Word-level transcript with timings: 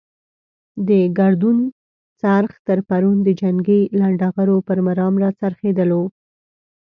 د 0.87 0.89
ګردون 1.17 1.57
څرخ 2.21 2.51
تر 2.67 2.79
پرون 2.89 3.17
د 3.23 3.29
جنګي 3.41 3.81
لنډه 3.99 4.27
غرو 4.35 4.57
پر 4.67 4.77
مرام 4.87 5.13
را 5.23 5.29
څرخېدلو. 5.39 6.01